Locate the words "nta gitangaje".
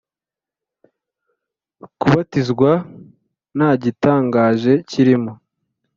3.57-4.73